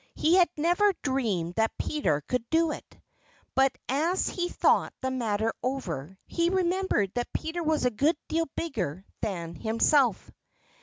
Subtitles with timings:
[0.15, 2.99] He had never dreamed that Peter could do it.
[3.53, 8.47] But as he thought the matter over he remembered that Peter was a good deal
[8.55, 10.31] bigger than himself.